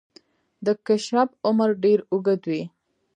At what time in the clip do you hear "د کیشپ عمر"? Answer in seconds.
0.65-1.69